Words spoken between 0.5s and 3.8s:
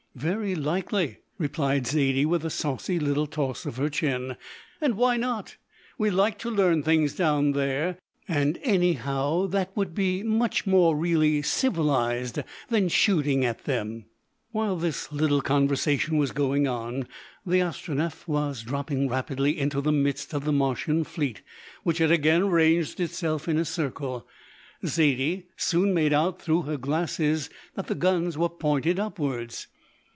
likely," replied Zaidie, with a saucy little toss of